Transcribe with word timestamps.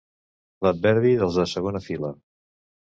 L'adverbi 0.67 1.13
dels 1.21 1.39
de 1.43 1.47
segona 1.55 1.85
fila. 1.91 2.15